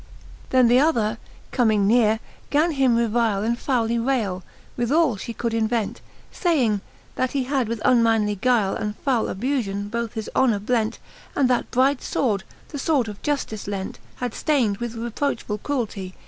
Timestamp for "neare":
1.85-2.19